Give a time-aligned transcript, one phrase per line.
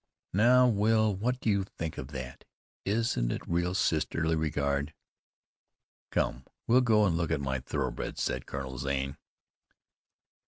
[0.33, 2.43] "Now, Will, what do you think of that?
[2.85, 4.95] Isn't it real sisterly regard?
[6.09, 9.17] Come, we'll go and look at my thoroughbreds," said Colonel Zane.